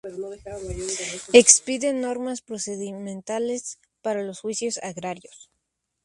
[1.31, 5.51] Expide normas procedimentales para los juicios agrarios.